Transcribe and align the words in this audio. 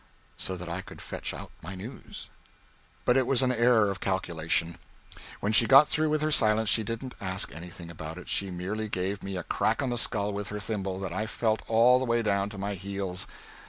so 0.35 0.55
that 0.57 0.67
I 0.67 0.81
could 0.81 0.99
fetch 0.99 1.31
out 1.31 1.51
my 1.61 1.75
news. 1.75 2.27
But 3.05 3.17
it 3.17 3.27
was 3.27 3.43
an 3.43 3.51
error 3.51 3.91
of 3.91 3.99
calculation. 3.99 4.79
When 5.41 5.51
she 5.51 5.67
got 5.67 5.87
through 5.87 6.09
with 6.09 6.23
her 6.23 6.31
silence 6.31 6.69
she 6.69 6.81
didn't 6.81 7.13
ask 7.21 7.53
anything 7.53 7.91
about 7.91 8.17
it 8.17 8.27
she 8.27 8.49
merely 8.49 8.89
gave 8.89 9.21
me 9.21 9.37
a 9.37 9.43
crack 9.43 9.79
on 9.79 9.91
the 9.91 9.99
skull 9.99 10.33
with 10.33 10.47
her 10.47 10.59
thimble 10.59 10.99
that 11.01 11.13
I 11.13 11.27
felt 11.27 11.61
all 11.67 11.99
the 11.99 12.05
way 12.05 12.23
down 12.23 12.49
to 12.49 12.57
my 12.57 12.73
heels. 12.73 13.27